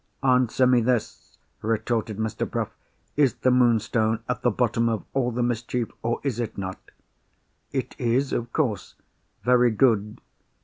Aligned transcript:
"Answer 0.23 0.65
me 0.65 0.81
this," 0.81 1.37
retorted 1.61 2.17
Mr. 2.17 2.49
Bruff. 2.49 2.71
"Is 3.15 3.35
the 3.35 3.51
Moonstone 3.51 4.23
at 4.27 4.41
the 4.41 4.49
bottom 4.49 4.89
of 4.89 5.03
all 5.13 5.29
the 5.29 5.43
mischief—or 5.43 6.19
is 6.23 6.39
it 6.39 6.57
not?" 6.57 6.79
"It 7.71 7.95
is—of 7.99 8.51
course." 8.51 8.95
"Very 9.43 9.69
good. 9.69 10.19